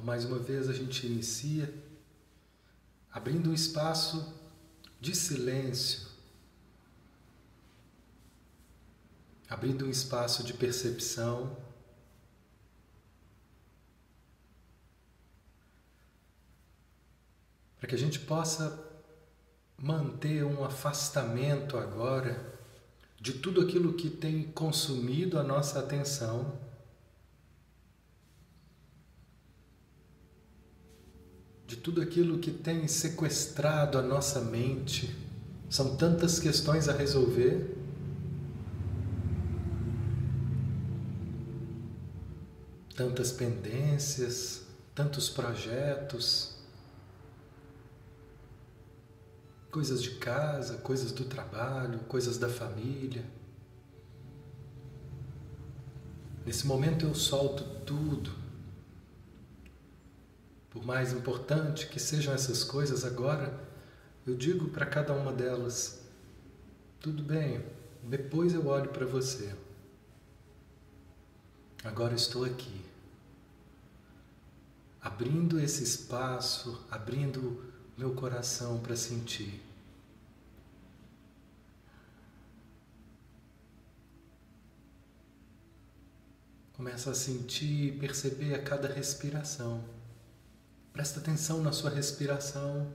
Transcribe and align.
Então, 0.00 0.06
mais 0.06 0.24
uma 0.24 0.38
vez, 0.38 0.66
a 0.66 0.72
gente 0.72 1.06
inicia 1.06 1.74
abrindo 3.12 3.50
um 3.50 3.52
espaço 3.52 4.34
de 4.98 5.14
silêncio, 5.14 6.08
abrindo 9.46 9.84
um 9.84 9.90
espaço 9.90 10.42
de 10.42 10.54
percepção. 10.54 11.54
Para 17.78 17.86
que 17.86 17.94
a 17.94 17.98
gente 17.98 18.20
possa 18.20 18.82
manter 19.76 20.44
um 20.44 20.64
afastamento 20.64 21.76
agora 21.76 22.58
de 23.20 23.34
tudo 23.34 23.60
aquilo 23.60 23.92
que 23.92 24.08
tem 24.08 24.44
consumido 24.44 25.38
a 25.38 25.42
nossa 25.42 25.78
atenção. 25.78 26.69
De 31.70 31.76
tudo 31.76 32.02
aquilo 32.02 32.40
que 32.40 32.50
tem 32.50 32.88
sequestrado 32.88 33.96
a 33.96 34.02
nossa 34.02 34.40
mente. 34.40 35.16
São 35.68 35.94
tantas 35.94 36.40
questões 36.40 36.88
a 36.88 36.92
resolver. 36.92 37.76
Tantas 42.96 43.30
pendências, 43.30 44.64
tantos 44.96 45.28
projetos. 45.28 46.56
coisas 49.70 50.02
de 50.02 50.16
casa, 50.16 50.78
coisas 50.78 51.12
do 51.12 51.24
trabalho, 51.24 52.00
coisas 52.00 52.36
da 52.36 52.48
família. 52.48 53.24
Nesse 56.44 56.66
momento 56.66 57.06
eu 57.06 57.14
solto 57.14 57.62
tudo. 57.86 58.39
Por 60.70 60.84
mais 60.84 61.12
importante 61.12 61.88
que 61.88 61.98
sejam 61.98 62.32
essas 62.32 62.62
coisas 62.62 63.04
agora, 63.04 63.52
eu 64.24 64.36
digo 64.36 64.68
para 64.68 64.86
cada 64.86 65.12
uma 65.12 65.32
delas: 65.32 66.00
tudo 67.00 67.22
bem, 67.22 67.64
depois 68.04 68.54
eu 68.54 68.66
olho 68.68 68.90
para 68.90 69.04
você. 69.04 69.54
Agora 71.82 72.14
estou 72.14 72.44
aqui, 72.44 72.84
abrindo 75.00 75.58
esse 75.58 75.82
espaço, 75.82 76.86
abrindo 76.90 77.64
meu 77.96 78.14
coração 78.14 78.78
para 78.80 78.94
sentir. 78.94 79.62
Começa 86.74 87.10
a 87.10 87.14
sentir 87.14 87.88
e 87.88 87.98
perceber 87.98 88.54
a 88.54 88.62
cada 88.62 88.88
respiração. 88.88 89.99
Presta 91.00 91.18
atenção 91.18 91.62
na 91.62 91.72
sua 91.72 91.88
respiração. 91.88 92.86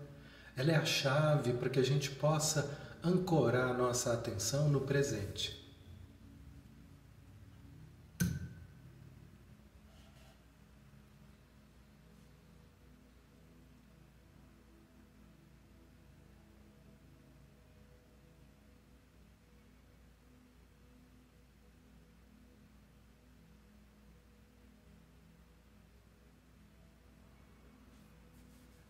Ela 0.56 0.74
é 0.74 0.76
a 0.76 0.86
chave 0.86 1.54
para 1.54 1.72
que 1.72 1.80
a 1.80 1.84
gente 1.84 2.12
possa 2.12 2.70
ancorar 3.04 3.76
nossa 3.76 4.14
atenção 4.14 4.70
no 4.70 4.82
presente. 4.82 5.65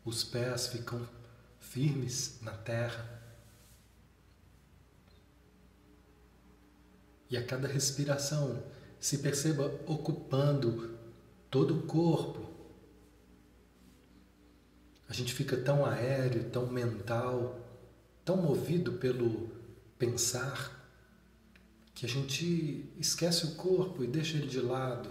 Os 0.05 0.23
pés 0.23 0.67
ficam 0.67 1.05
firmes 1.59 2.38
na 2.41 2.51
terra. 2.51 3.21
E 7.29 7.35
a 7.35 7.43
cada 7.43 7.67
respiração 7.67 8.63
se 8.99 9.17
perceba 9.17 9.65
ocupando 9.88 10.95
todo 11.49 11.79
o 11.79 11.83
corpo. 11.88 12.45
A 15.09 15.13
gente 15.13 15.33
fica 15.33 15.57
tão 15.57 15.83
aéreo, 15.85 16.49
tão 16.51 16.67
mental, 16.67 17.59
tão 18.23 18.38
movido 18.38 18.94
pelo 18.94 19.49
pensar, 19.97 20.83
que 21.94 22.05
a 22.05 22.09
gente 22.09 22.91
esquece 22.97 23.45
o 23.45 23.55
corpo 23.55 24.03
e 24.03 24.07
deixa 24.07 24.38
ele 24.38 24.47
de 24.47 24.59
lado. 24.59 25.09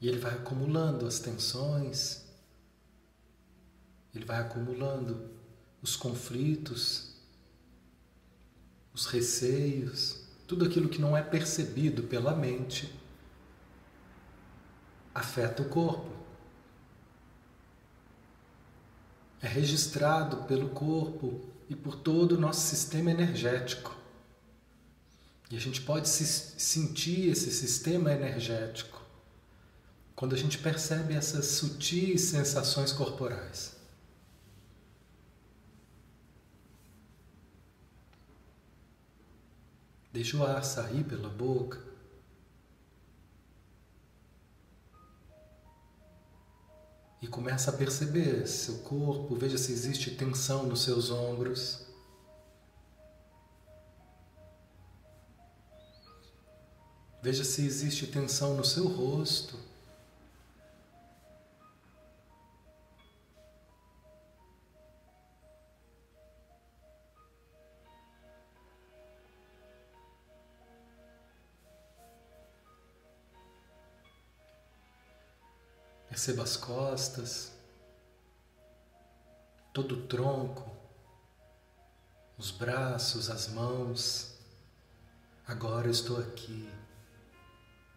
E 0.00 0.08
ele 0.08 0.18
vai 0.18 0.34
acumulando 0.34 1.06
as 1.06 1.18
tensões, 1.18 2.23
ele 4.14 4.24
vai 4.24 4.40
acumulando 4.40 5.30
os 5.82 5.96
conflitos, 5.96 7.14
os 8.94 9.06
receios, 9.06 10.24
tudo 10.46 10.64
aquilo 10.64 10.88
que 10.88 11.00
não 11.00 11.16
é 11.16 11.22
percebido 11.22 12.04
pela 12.04 12.34
mente 12.34 12.92
afeta 15.14 15.62
o 15.62 15.68
corpo. 15.68 16.10
É 19.42 19.48
registrado 19.48 20.44
pelo 20.44 20.70
corpo 20.70 21.40
e 21.68 21.74
por 21.76 21.96
todo 21.96 22.32
o 22.32 22.40
nosso 22.40 22.60
sistema 22.60 23.10
energético. 23.10 23.94
E 25.50 25.56
a 25.56 25.60
gente 25.60 25.80
pode 25.82 26.08
se 26.08 26.24
sentir 26.24 27.28
esse 27.28 27.50
sistema 27.50 28.12
energético 28.12 29.02
quando 30.14 30.34
a 30.34 30.38
gente 30.38 30.58
percebe 30.58 31.14
essas 31.14 31.46
sutis 31.46 32.22
sensações 32.22 32.92
corporais. 32.92 33.76
Deixa 40.14 40.36
o 40.36 40.44
ar 40.44 40.64
sair 40.64 41.02
pela 41.02 41.28
boca. 41.28 41.82
E 47.20 47.26
começa 47.26 47.72
a 47.72 47.76
perceber 47.76 48.46
seu 48.46 48.78
corpo, 48.78 49.34
veja 49.34 49.58
se 49.58 49.72
existe 49.72 50.12
tensão 50.12 50.66
nos 50.66 50.84
seus 50.84 51.10
ombros. 51.10 51.84
Veja 57.20 57.42
se 57.42 57.66
existe 57.66 58.06
tensão 58.06 58.56
no 58.56 58.64
seu 58.64 58.86
rosto. 58.86 59.58
Perceba 76.14 76.44
as 76.44 76.56
costas, 76.56 77.50
todo 79.72 79.96
o 79.96 80.06
tronco, 80.06 80.70
os 82.38 82.52
braços, 82.52 83.28
as 83.28 83.48
mãos. 83.48 84.38
Agora 85.44 85.88
eu 85.88 85.90
estou 85.90 86.20
aqui, 86.20 86.70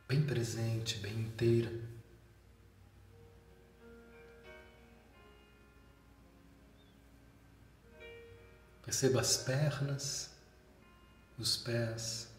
bem 0.07 0.25
presente, 0.25 0.97
bem 0.97 1.13
inteira. 1.13 1.71
Perceba 8.81 9.21
as 9.21 9.37
pernas, 9.37 10.31
os 11.37 11.55
pés. 11.55 12.29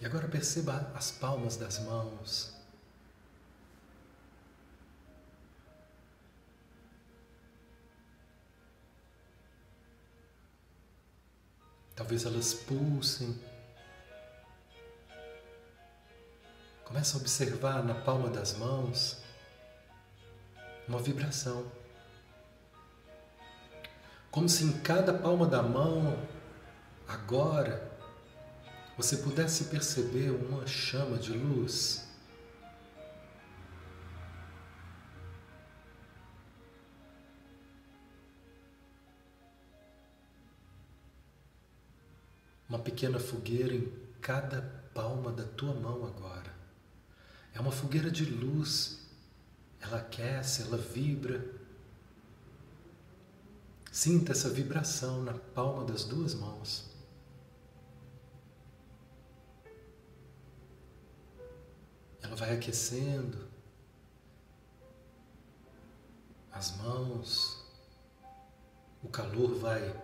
E 0.00 0.06
agora 0.06 0.26
perceba 0.26 0.90
as 0.94 1.10
palmas 1.10 1.58
das 1.58 1.78
mãos, 1.80 2.55
Talvez 11.96 12.26
elas 12.26 12.52
pulsem. 12.52 13.40
Começa 16.84 17.16
a 17.16 17.20
observar 17.20 17.82
na 17.82 17.94
palma 17.94 18.28
das 18.28 18.56
mãos 18.56 19.16
uma 20.86 21.00
vibração. 21.00 21.66
Como 24.30 24.48
se 24.48 24.64
em 24.64 24.72
cada 24.80 25.14
palma 25.14 25.46
da 25.46 25.62
mão, 25.62 26.16
agora, 27.08 27.90
você 28.96 29.16
pudesse 29.16 29.64
perceber 29.64 30.30
uma 30.30 30.66
chama 30.66 31.18
de 31.18 31.32
luz. 31.32 32.05
Uma 42.68 42.78
pequena 42.78 43.18
fogueira 43.18 43.74
em 43.74 43.92
cada 44.20 44.62
palma 44.94 45.32
da 45.32 45.44
tua 45.44 45.74
mão 45.74 46.06
agora. 46.06 46.54
É 47.54 47.60
uma 47.60 47.72
fogueira 47.72 48.10
de 48.10 48.24
luz 48.24 49.06
ela 49.80 49.98
aquece, 49.98 50.62
ela 50.62 50.76
vibra. 50.76 51.44
Sinta 53.92 54.32
essa 54.32 54.50
vibração 54.50 55.22
na 55.22 55.32
palma 55.32 55.84
das 55.84 56.04
duas 56.04 56.34
mãos. 56.34 56.90
Ela 62.20 62.34
vai 62.34 62.52
aquecendo 62.52 63.46
as 66.52 66.76
mãos, 66.78 67.64
o 69.02 69.08
calor 69.08 69.54
vai 69.54 69.94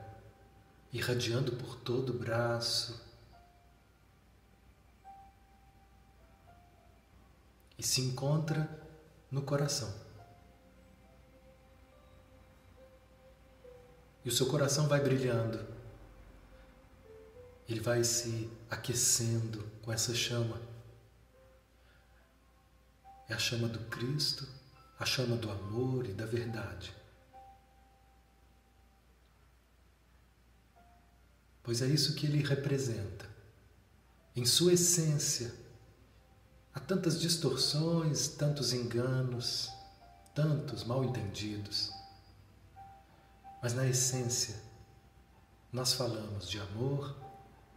irradiando 0.92 1.52
por 1.52 1.76
todo 1.76 2.10
o 2.10 2.18
braço 2.18 3.00
e 7.78 7.82
se 7.82 8.02
encontra 8.02 8.68
no 9.30 9.42
coração. 9.42 9.92
E 14.24 14.28
o 14.28 14.32
seu 14.32 14.46
coração 14.46 14.86
vai 14.86 15.00
brilhando, 15.00 15.66
ele 17.68 17.80
vai 17.80 18.04
se 18.04 18.48
aquecendo 18.70 19.64
com 19.82 19.90
essa 19.92 20.14
chama. 20.14 20.60
É 23.28 23.34
a 23.34 23.38
chama 23.38 23.66
do 23.66 23.80
Cristo, 23.86 24.46
a 24.98 25.06
chama 25.06 25.36
do 25.36 25.50
amor 25.50 26.06
e 26.06 26.12
da 26.12 26.26
verdade. 26.26 26.94
Pois 31.62 31.80
é 31.80 31.86
isso 31.86 32.14
que 32.14 32.26
ele 32.26 32.42
representa. 32.42 33.28
Em 34.34 34.44
sua 34.44 34.72
essência, 34.72 35.54
há 36.74 36.80
tantas 36.80 37.20
distorções, 37.20 38.28
tantos 38.28 38.72
enganos, 38.72 39.70
tantos 40.34 40.84
mal 40.84 41.04
entendidos. 41.04 41.92
Mas 43.62 43.74
na 43.74 43.86
essência, 43.86 44.56
nós 45.72 45.92
falamos 45.92 46.48
de 46.48 46.58
amor 46.58 47.16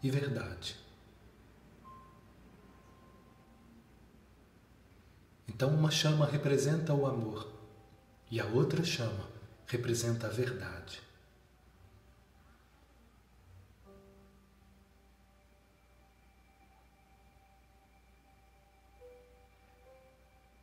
e 0.01 0.09
verdade. 0.09 0.77
Então, 5.47 5.69
uma 5.69 5.91
chama 5.91 6.25
representa 6.25 6.93
o 6.93 7.05
amor 7.05 7.49
e 8.29 8.39
a 8.39 8.45
outra 8.45 8.83
chama 8.83 9.29
representa 9.67 10.27
a 10.27 10.29
verdade. 10.29 11.01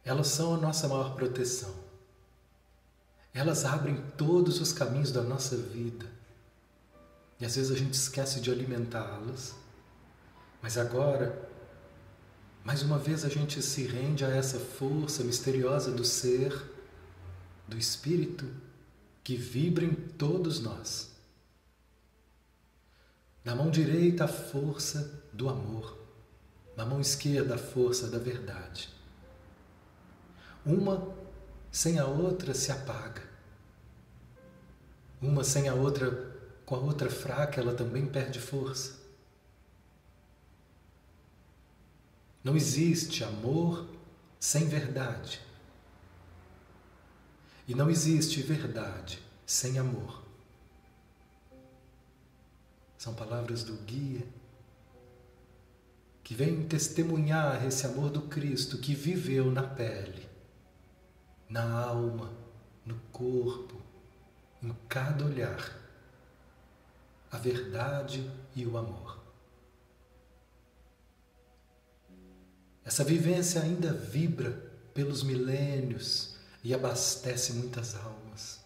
Elas 0.05 0.29
são 0.29 0.55
a 0.55 0.59
nossa 0.59 0.89
maior 0.89 1.15
proteção. 1.15 1.75
Elas 3.33 3.65
abrem 3.65 4.03
todos 4.17 4.61
os 4.61 4.73
caminhos 4.73 5.13
da 5.13 5.23
nossa 5.23 5.57
vida. 5.57 6.07
E 7.41 7.45
às 7.45 7.57
vezes 7.57 7.71
a 7.71 7.77
gente 7.77 7.95
esquece 7.95 8.41
de 8.41 8.51
alimentá-las. 8.51 9.55
Mas 10.61 10.77
agora, 10.77 11.49
mais 12.65 12.83
uma 12.83 12.99
vez 12.99 13.25
a 13.25 13.29
gente 13.29 13.63
se 13.63 13.85
rende 13.85 14.25
a 14.25 14.29
essa 14.29 14.59
força 14.59 15.25
misteriosa 15.25 15.91
do 15.91 16.05
ser, 16.05 16.53
do 17.67 17.79
espírito 17.79 18.47
que 19.25 19.37
vibra 19.37 19.85
em 19.85 19.95
todos 19.95 20.61
nós. 20.61 21.11
Na 23.45 23.55
mão 23.55 23.71
direita 23.71 24.25
a 24.25 24.29
força 24.29 25.25
do 25.33 25.49
amor, 25.49 25.99
na 26.77 26.85
mão 26.85 27.01
esquerda 27.01 27.57
a 27.57 27.59
força 27.59 28.09
da 28.09 28.19
verdade. 28.19 28.89
Uma 30.65 31.13
sem 31.73 31.99
a 31.99 32.07
outra 32.07 32.55
se 32.55 32.71
apaga. 32.71 33.23
Uma 35.21 35.43
sem 35.43 35.69
a 35.69 35.75
outra, 35.75 36.11
com 36.65 36.77
a 36.77 36.79
outra 36.79 37.11
fraca, 37.11 37.61
ela 37.61 37.75
também 37.75 38.07
perde 38.07 38.39
força. 38.39 39.01
Não 42.45 42.57
existe 42.57 43.25
amor 43.25 43.89
sem 44.39 44.69
verdade. 44.69 45.41
E 47.67 47.75
não 47.75 47.89
existe 47.89 48.43
verdade 48.43 49.23
sem 49.47 49.79
amor. 49.79 50.23
São 52.99 53.15
palavras 53.15 53.65
do 53.65 53.75
guia 53.79 54.25
que 56.23 56.35
vem 56.35 56.67
testemunhar 56.67 57.65
esse 57.67 57.85
amor 57.87 58.11
do 58.11 58.23
Cristo 58.23 58.79
que 58.79 58.95
viveu 58.95 59.51
na 59.51 59.63
pele 59.63 60.32
na 61.53 61.71
alma, 61.71 62.33
no 62.87 62.95
corpo, 63.13 63.77
em 64.63 64.75
cada 64.89 65.27
olhar, 65.27 65.79
a 67.31 67.37
verdade 67.37 68.29
e 68.57 68.65
o 68.65 68.79
amor. 68.79 69.21
Essa 72.83 73.05
vivência 73.05 73.61
ainda 73.61 73.93
vibra 73.93 74.51
pelos 74.95 75.23
milênios 75.23 76.37
e 76.65 76.73
abastece 76.73 77.53
muitas 77.53 77.95
almas. 77.97 78.65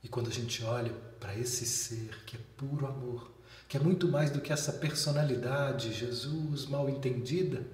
E 0.00 0.08
quando 0.08 0.28
a 0.28 0.32
gente 0.32 0.62
olha 0.62 0.92
para 1.18 1.36
esse 1.36 1.66
ser 1.66 2.24
que 2.24 2.36
é 2.36 2.40
puro 2.56 2.86
amor, 2.86 3.32
que 3.68 3.76
é 3.76 3.80
muito 3.80 4.06
mais 4.06 4.30
do 4.30 4.40
que 4.40 4.52
essa 4.52 4.72
personalidade, 4.72 5.92
Jesus, 5.92 6.66
mal 6.66 6.88
entendida, 6.88 7.66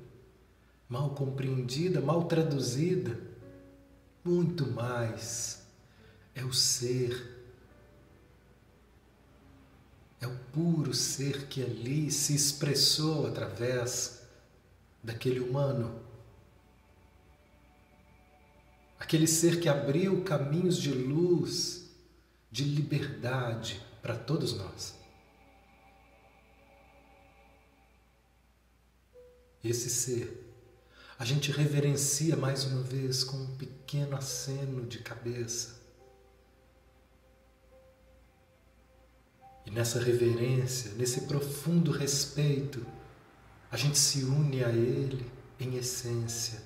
mal 0.88 1.10
compreendida, 1.10 2.00
mal 2.00 2.24
traduzida, 2.24 3.29
muito 4.24 4.66
mais. 4.66 5.66
É 6.34 6.44
o 6.44 6.52
ser. 6.52 7.38
É 10.20 10.26
o 10.26 10.36
puro 10.52 10.92
ser 10.92 11.46
que 11.46 11.62
ali 11.62 12.10
se 12.10 12.34
expressou 12.34 13.26
através 13.26 14.22
daquele 15.02 15.40
humano. 15.40 16.00
Aquele 18.98 19.26
ser 19.26 19.60
que 19.60 19.68
abriu 19.68 20.22
caminhos 20.22 20.76
de 20.76 20.92
luz, 20.92 21.90
de 22.50 22.64
liberdade 22.64 23.80
para 24.02 24.14
todos 24.14 24.52
nós. 24.52 24.94
Esse 29.64 29.88
ser 29.90 30.49
a 31.20 31.24
gente 31.26 31.52
reverencia 31.52 32.34
mais 32.34 32.64
uma 32.64 32.80
vez 32.80 33.22
com 33.22 33.36
um 33.36 33.56
pequeno 33.58 34.16
aceno 34.16 34.86
de 34.86 35.00
cabeça. 35.00 35.78
E 39.66 39.70
nessa 39.70 40.00
reverência, 40.00 40.92
nesse 40.92 41.26
profundo 41.26 41.90
respeito, 41.90 42.86
a 43.70 43.76
gente 43.76 43.98
se 43.98 44.24
une 44.24 44.64
a 44.64 44.70
Ele 44.70 45.30
em 45.60 45.76
essência. 45.76 46.62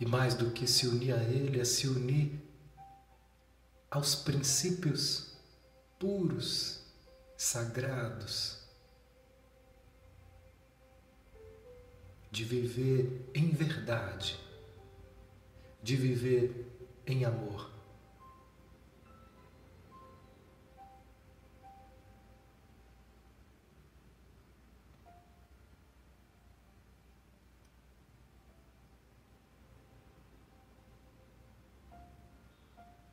E 0.00 0.06
mais 0.06 0.34
do 0.34 0.50
que 0.50 0.66
se 0.66 0.86
unir 0.86 1.12
a 1.12 1.22
Ele, 1.22 1.60
é 1.60 1.64
se 1.64 1.86
unir 1.86 2.40
aos 3.90 4.14
princípios 4.14 5.34
puros, 5.98 6.80
sagrados 7.36 8.55
de 12.36 12.44
viver 12.44 13.30
em 13.34 13.48
verdade, 13.48 14.38
de 15.82 15.96
viver 15.96 16.70
em 17.06 17.24
amor. 17.24 17.70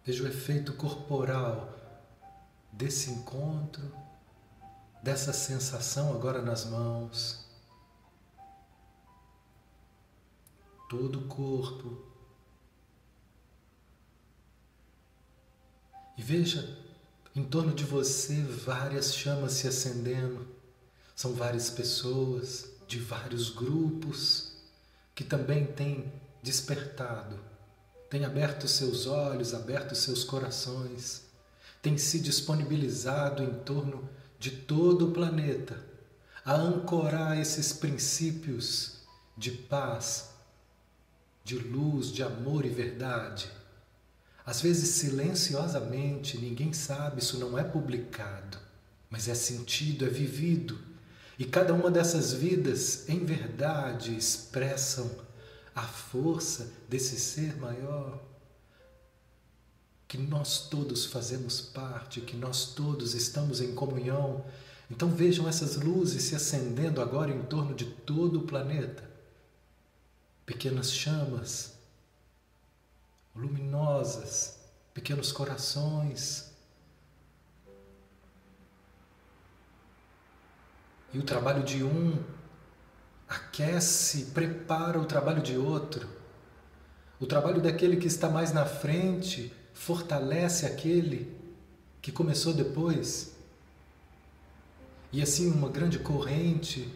Veja 0.03 0.25
o 0.25 0.27
efeito 0.27 0.74
corporal 0.74 1.74
desse 2.74 3.10
encontro, 3.10 3.89
dessa 5.01 5.32
sensação 5.32 6.13
agora 6.13 6.42
nas 6.42 6.65
mãos. 6.65 7.43
Todo 10.94 11.20
o 11.22 11.24
corpo. 11.24 11.98
E 16.16 16.22
veja 16.22 16.78
em 17.36 17.44
torno 17.44 17.74
de 17.74 17.84
você 17.84 18.44
várias 18.44 19.16
chamas 19.16 19.54
se 19.54 19.68
acendendo. 19.68 20.46
São 21.16 21.34
várias 21.34 21.72
pessoas 21.72 22.70
de 22.88 23.00
vários 23.00 23.50
grupos 23.50 24.54
que 25.16 25.24
também 25.24 25.66
têm 25.66 26.14
despertado, 26.44 27.40
têm 28.08 28.24
aberto 28.24 28.68
seus 28.68 29.08
olhos, 29.08 29.54
aberto 29.56 29.96
seus 29.96 30.24
corações, 30.24 31.24
têm 31.82 31.98
se 31.98 32.20
disponibilizado 32.20 33.42
em 33.44 33.54
torno 33.64 34.08
de 34.38 34.52
todo 34.52 35.10
o 35.10 35.12
planeta 35.12 35.84
a 36.46 36.54
ancorar 36.54 37.40
esses 37.40 37.74
princípios 37.74 39.00
de 39.36 39.52
paz, 39.52 40.33
de 41.44 41.58
luz, 41.58 42.12
de 42.12 42.24
amor 42.24 42.66
e 42.66 42.70
verdade. 42.70 43.50
Às 44.46 44.62
vezes, 44.62 44.90
silenciosamente, 44.90 46.38
ninguém 46.38 46.74
sabe, 46.74 47.22
isso 47.22 47.38
não 47.38 47.58
é 47.58 47.64
publicado, 47.64 48.58
mas 49.10 49.28
é 49.28 49.36
sentido, 49.36 50.06
é 50.06 50.10
vivido. 50.10 50.78
E 51.38 51.46
cada 51.46 51.74
uma 51.74 51.90
dessas 51.90 52.34
vidas, 52.34 53.08
em 53.10 53.26
verdade, 53.26 54.16
expressam 54.16 55.10
a 55.76 55.82
força 55.82 56.72
desse 56.88 57.20
ser 57.20 57.56
maior 57.58 58.22
que 60.14 60.18
nós 60.20 60.68
todos 60.70 61.06
fazemos 61.08 61.60
parte, 61.60 62.22
que 62.22 62.38
nós 62.38 62.76
todos 62.76 63.16
estamos 63.16 63.60
em 63.60 63.74
comunhão. 63.74 64.46
Então 64.92 65.10
vejam 65.10 65.50
essas 65.50 65.76
luzes 65.76 66.22
se 66.22 66.36
acendendo 66.36 67.02
agora 67.02 67.32
em 67.32 67.42
torno 67.42 67.74
de 67.74 67.86
todo 67.86 68.42
o 68.42 68.44
planeta. 68.44 69.10
Pequenas 70.46 70.92
chamas 70.92 71.74
luminosas, 73.36 74.60
pequenos 74.94 75.32
corações. 75.32 76.52
E 81.12 81.18
o 81.18 81.24
trabalho 81.24 81.64
de 81.64 81.84
um 81.84 82.24
aquece, 83.28 84.26
prepara 84.26 85.00
o 85.00 85.06
trabalho 85.06 85.42
de 85.42 85.58
outro. 85.58 86.08
O 87.20 87.26
trabalho 87.26 87.62
daquele 87.62 87.98
que 87.98 88.08
está 88.08 88.30
mais 88.30 88.52
na 88.52 88.66
frente 88.66 89.54
fortalece 89.74 90.66
aquele 90.66 91.36
que 92.02 92.12
começou 92.12 92.54
depois. 92.54 93.36
E 95.12 95.22
assim 95.22 95.52
uma 95.52 95.70
grande 95.70 96.00
corrente 96.00 96.92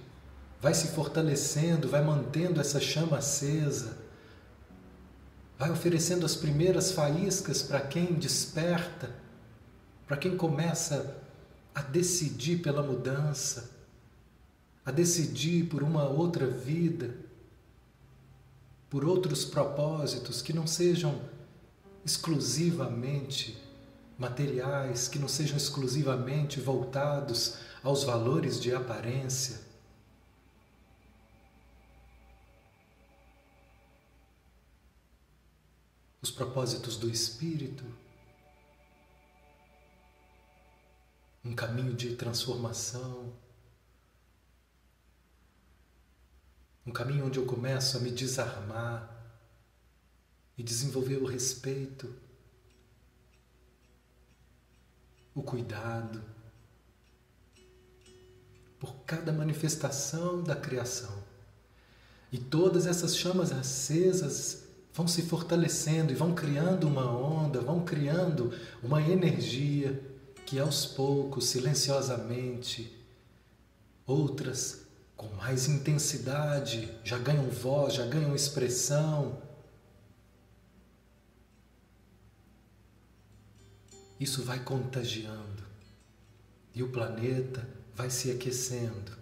vai 0.61 0.73
se 0.73 0.87
fortalecendo, 0.87 1.87
vai 1.87 2.03
mantendo 2.03 2.59
essa 2.59 2.79
chama 2.79 3.17
acesa, 3.17 3.97
vai 5.57 5.71
oferecendo 5.71 6.25
as 6.25 6.35
primeiras 6.35 6.91
faíscas 6.91 7.61
para 7.61 7.81
quem 7.81 8.13
desperta, 8.13 9.09
para 10.07 10.17
quem 10.17 10.37
começa 10.37 11.17
a 11.73 11.81
decidir 11.81 12.61
pela 12.61 12.81
mudança, 12.81 13.69
a 14.85 14.91
decidir 14.91 15.65
por 15.65 15.83
uma 15.83 16.07
outra 16.07 16.47
vida, 16.47 17.13
por 18.89 19.03
outros 19.03 19.43
propósitos 19.43 20.41
que 20.41 20.53
não 20.53 20.65
sejam 20.65 21.21
exclusivamente 22.05 23.61
materiais, 24.17 25.07
que 25.07 25.19
não 25.19 25.27
sejam 25.27 25.57
exclusivamente 25.57 26.59
voltados 26.59 27.57
aos 27.83 28.03
valores 28.03 28.59
de 28.59 28.73
aparência. 28.73 29.66
Os 36.21 36.31
propósitos 36.31 36.97
do 36.97 37.09
espírito, 37.09 37.83
um 41.43 41.53
caminho 41.53 41.93
de 41.93 42.15
transformação, 42.15 43.33
um 46.86 46.91
caminho 46.91 47.25
onde 47.25 47.38
eu 47.39 47.45
começo 47.45 47.97
a 47.97 48.00
me 48.00 48.12
desarmar 48.12 49.13
e 50.57 50.63
desenvolver 50.63 51.17
o 51.17 51.25
respeito, 51.25 52.13
o 55.36 55.43
cuidado 55.43 56.24
por 58.79 58.95
cada 59.05 59.31
manifestação 59.31 60.43
da 60.43 60.55
criação. 60.55 61.24
E 62.31 62.38
todas 62.38 62.86
essas 62.86 63.15
chamas 63.15 63.51
acesas 63.51 64.66
vão 64.98 65.08
se 65.08 65.22
fortalecendo 65.22 66.12
e 66.12 66.16
vão 66.16 66.34
criando 66.34 66.88
uma 66.88 67.06
onda, 67.06 67.62
vão 67.62 67.86
criando 67.86 68.51
uma 68.82 69.00
energia 69.00 70.04
que 70.44 70.58
aos 70.58 70.88
poucos, 70.88 71.46
silenciosamente, 71.46 72.92
outras 74.08 74.88
com 75.16 75.27
mais 75.36 75.68
intensidade 75.68 76.92
já 77.04 77.20
ganham 77.20 77.48
voz, 77.48 77.94
já 77.94 78.08
ganham 78.08 78.34
expressão, 78.34 79.38
isso 84.20 84.42
vai 84.42 84.63
contagiando 84.63 85.63
e 86.74 86.82
o 86.82 86.89
planeta 86.89 87.70
vai 87.94 88.10
se 88.10 88.32
aquecendo. 88.32 89.16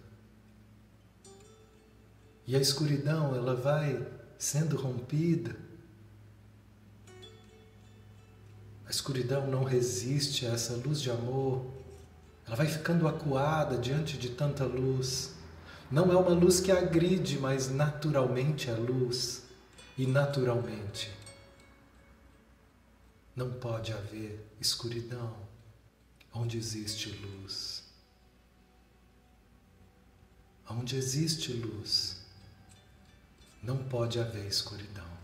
E 2.46 2.56
a 2.56 2.60
escuridão 2.60 3.34
ela 3.34 3.54
vai 3.54 4.06
sendo 4.38 4.76
rompida. 4.76 5.65
A 8.86 8.90
escuridão 8.90 9.46
não 9.46 9.64
resiste 9.64 10.46
a 10.46 10.50
essa 10.50 10.74
luz 10.74 11.02
de 11.02 11.10
amor. 11.10 11.66
Ela 12.46 12.56
vai 12.56 12.66
ficando 12.66 13.08
acuada 13.08 13.76
diante 13.76 14.16
de 14.16 14.30
tanta 14.30 14.64
luz. 14.64 15.34
Não 15.90 16.12
é 16.12 16.16
uma 16.16 16.30
luz 16.30 16.60
que 16.60 16.70
agride, 16.70 17.38
mas 17.38 17.68
naturalmente 17.68 18.70
é 18.70 18.74
luz. 18.74 19.42
E 19.98 20.06
naturalmente 20.06 21.10
não 23.34 23.50
pode 23.52 23.92
haver 23.92 24.46
escuridão 24.58 25.36
onde 26.32 26.56
existe 26.56 27.10
luz. 27.10 27.84
Onde 30.68 30.96
existe 30.96 31.52
luz, 31.52 32.16
não 33.62 33.76
pode 33.84 34.18
haver 34.18 34.46
escuridão. 34.46 35.15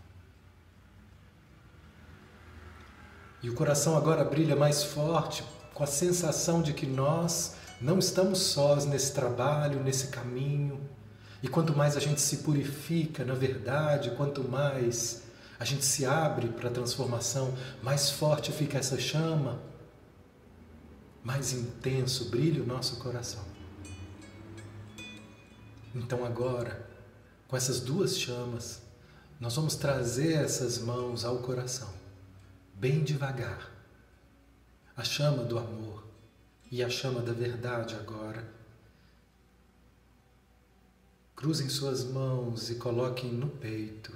E 3.43 3.49
o 3.49 3.53
coração 3.53 3.97
agora 3.97 4.23
brilha 4.23 4.55
mais 4.55 4.83
forte 4.83 5.43
com 5.73 5.83
a 5.83 5.87
sensação 5.87 6.61
de 6.61 6.73
que 6.73 6.85
nós 6.85 7.55
não 7.81 7.99
estamos 7.99 8.39
sós 8.39 8.85
nesse 8.85 9.13
trabalho, 9.13 9.83
nesse 9.83 10.07
caminho. 10.07 10.79
E 11.41 11.49
quanto 11.49 11.75
mais 11.75 11.97
a 11.97 11.99
gente 11.99 12.21
se 12.21 12.37
purifica, 12.37 13.25
na 13.25 13.33
verdade, 13.33 14.11
quanto 14.11 14.47
mais 14.47 15.23
a 15.59 15.65
gente 15.65 15.83
se 15.83 16.05
abre 16.05 16.47
para 16.47 16.69
a 16.69 16.71
transformação, 16.71 17.53
mais 17.81 18.09
forte 18.09 18.49
fica 18.51 18.77
essa 18.77 18.97
chama, 18.97 19.61
mais 21.21 21.51
intenso 21.51 22.29
brilha 22.29 22.63
o 22.63 22.65
nosso 22.65 22.95
coração. 22.97 23.43
Então 25.93 26.25
agora, 26.25 26.87
com 27.47 27.57
essas 27.57 27.81
duas 27.81 28.17
chamas, 28.17 28.81
nós 29.39 29.55
vamos 29.55 29.75
trazer 29.75 30.33
essas 30.33 30.79
mãos 30.79 31.25
ao 31.25 31.39
coração, 31.39 31.89
bem 32.83 33.01
devagar. 33.01 33.71
A 34.93 35.05
chama 35.05 35.45
do 35.45 35.57
amor 35.57 36.03
e 36.69 36.83
a 36.83 36.89
chama 36.89 37.21
da 37.21 37.31
verdade 37.31 37.95
agora. 37.95 38.45
Cruzem 41.33 41.69
suas 41.69 42.03
mãos 42.03 42.69
e 42.69 42.75
coloquem 42.75 43.31
no 43.31 43.47
peito 43.47 44.11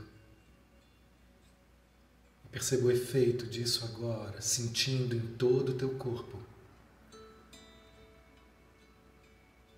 Perceba 2.51 2.87
o 2.87 2.91
efeito 2.91 3.45
disso 3.45 3.85
agora, 3.85 4.41
sentindo 4.41 5.15
em 5.15 5.35
todo 5.35 5.69
o 5.69 5.75
teu 5.75 5.91
corpo. 5.95 6.37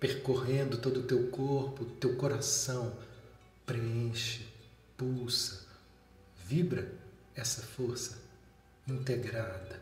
Percorrendo 0.00 0.78
todo 0.78 1.00
o 1.00 1.02
teu 1.02 1.28
corpo, 1.28 1.84
teu 1.84 2.16
coração 2.16 2.96
preenche, 3.64 4.48
pulsa, 4.96 5.66
vibra 6.46 6.90
essa 7.36 7.62
força 7.62 8.19
integrada. 8.90 9.80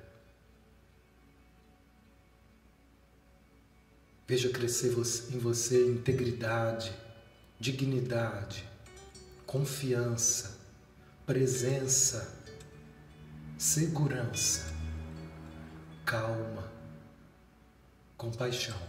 Veja 4.26 4.50
crescer 4.50 4.92
em 5.32 5.38
você 5.38 5.86
integridade, 5.86 6.92
dignidade, 7.58 8.64
confiança, 9.46 10.58
presença 11.24 12.38
segurança, 13.58 14.72
calma, 16.04 16.70
compaixão, 18.16 18.80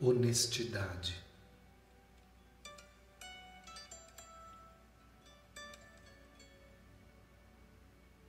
honestidade. 0.00 1.25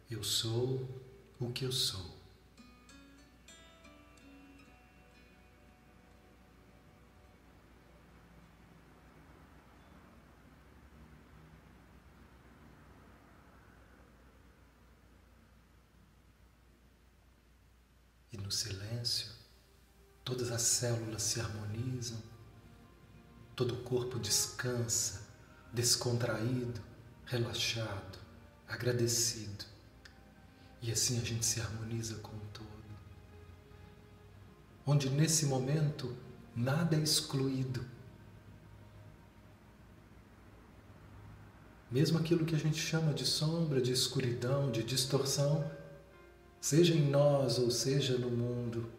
Eu 0.10 0.24
sou 0.24 0.88
o 1.40 1.52
que 1.52 1.66
eu 1.66 1.72
sou. 1.72 2.18
no 18.48 18.52
silêncio, 18.52 19.28
todas 20.24 20.54
as 20.54 20.62
células 20.62 21.22
se 21.22 21.42
harmonizam, 21.42 22.18
todo 23.54 23.74
o 23.74 23.84
corpo 23.84 24.18
descansa 24.18 25.28
descontraído, 25.74 26.80
relaxado, 27.26 28.18
agradecido. 28.66 29.77
E 30.82 30.92
assim 30.92 31.20
a 31.20 31.24
gente 31.24 31.46
se 31.46 31.60
harmoniza 31.60 32.16
com 32.16 32.36
o 32.36 32.42
todo. 32.54 32.68
Onde 34.86 35.10
nesse 35.10 35.46
momento 35.46 36.16
nada 36.56 36.96
é 36.96 37.00
excluído. 37.00 37.86
Mesmo 41.90 42.18
aquilo 42.18 42.46
que 42.46 42.56
a 42.56 42.60
gente 42.60 42.78
chama 42.78 43.14
de 43.14 43.26
sombra, 43.26 43.82
de 43.82 43.92
escuridão, 43.92 44.72
de 44.72 44.84
distorção, 44.84 45.70
seja 46.60 46.94
em 46.94 47.10
nós 47.10 47.60
ou 47.60 47.72
seja 47.72 48.18
no 48.18 48.30
mundo, 48.30 48.90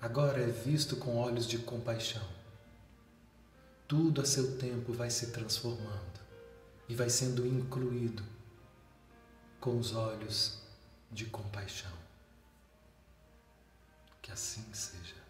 agora 0.00 0.42
é 0.42 0.46
visto 0.46 0.96
com 0.96 1.16
olhos 1.16 1.46
de 1.46 1.58
compaixão. 1.58 2.26
Tudo 3.88 4.20
a 4.20 4.24
seu 4.24 4.56
tempo 4.58 4.92
vai 4.92 5.10
se 5.10 5.28
transformando 5.28 6.20
e 6.88 6.94
vai 6.94 7.08
sendo 7.08 7.46
incluído 7.46 8.22
com 9.60 9.78
os 9.78 9.94
olhos 9.94 10.63
de 11.14 11.26
compaixão. 11.26 11.92
Que 14.20 14.32
assim 14.32 14.66
seja. 14.74 15.23